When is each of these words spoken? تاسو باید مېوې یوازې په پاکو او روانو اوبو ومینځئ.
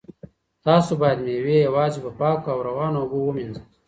تاسو 0.65 0.91
باید 1.01 1.19
مېوې 1.25 1.57
یوازې 1.67 1.99
په 2.05 2.11
پاکو 2.19 2.47
او 2.53 2.59
روانو 2.67 2.97
اوبو 3.01 3.19
ومینځئ. 3.23 3.63